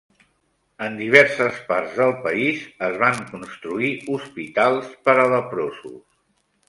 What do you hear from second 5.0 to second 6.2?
per a leprosos.